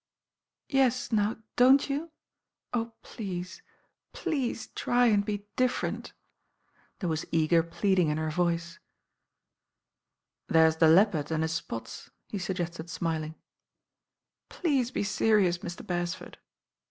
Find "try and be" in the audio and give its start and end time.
4.73-5.45